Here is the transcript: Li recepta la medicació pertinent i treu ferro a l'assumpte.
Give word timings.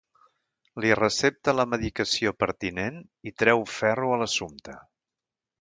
Li 0.85 0.93
recepta 0.99 1.53
la 1.57 1.65
medicació 1.75 2.33
pertinent 2.45 2.99
i 3.33 3.37
treu 3.43 3.65
ferro 3.77 4.13
a 4.17 4.21
l'assumpte. 4.23 4.79